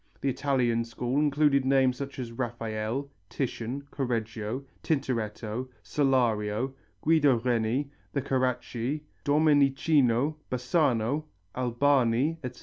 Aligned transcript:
The 0.21 0.29
Italian 0.29 0.83
school 0.83 1.19
included 1.19 1.63
names 1.63 1.95
such 1.95 2.17
as 2.17 2.31
Raphael, 2.31 3.11
Titian, 3.29 3.83
Correggio, 3.91 4.65
Tintoretto, 4.81 5.69
Solario, 5.83 6.73
Guido 7.03 7.35
Reni, 7.37 7.91
the 8.11 8.21
Carracci, 8.23 9.01
Domenichino, 9.23 10.37
Bassano, 10.49 11.25
Albani, 11.55 12.39
etc. 12.43 12.59